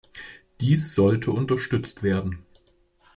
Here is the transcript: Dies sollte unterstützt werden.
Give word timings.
Dies 0.61 0.95
sollte 0.95 1.29
unterstützt 1.29 2.01
werden. 2.01 2.43